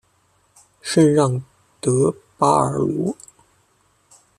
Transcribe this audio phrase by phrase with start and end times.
[0.81, 1.43] 圣让
[1.79, 3.15] 德巴尔鲁。